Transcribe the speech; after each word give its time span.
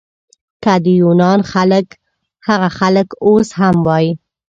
که 0.63 0.73
د 0.83 0.85
یونان 1.01 1.39
هغه 2.47 2.69
خلک 2.79 3.07
اوس 3.27 3.47
هم 3.59 3.75
وای. 3.87 4.07